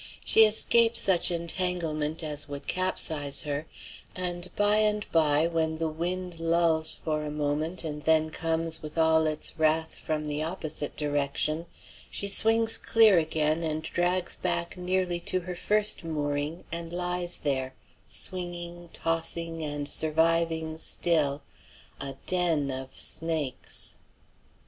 [0.25, 3.67] She escapes such entanglement as would capsize her,
[4.15, 8.97] and by and by, when the wind lulls for a moment and then comes with
[8.97, 11.67] all its wrath from the opposite direction,
[12.09, 17.75] she swings clear again and drags back nearly to her first mooring and lies there,
[18.07, 21.43] swinging, tossing, and surviving still,
[21.99, 23.97] a den of snakes.